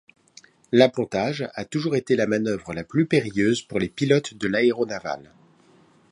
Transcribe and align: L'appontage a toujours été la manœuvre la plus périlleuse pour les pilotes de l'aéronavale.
L'appontage 0.71 1.47
a 1.53 1.63
toujours 1.63 1.95
été 1.95 2.15
la 2.15 2.25
manœuvre 2.25 2.73
la 2.73 2.83
plus 2.83 3.05
périlleuse 3.05 3.61
pour 3.61 3.77
les 3.77 3.87
pilotes 3.87 4.33
de 4.33 4.47
l'aéronavale. 4.47 5.31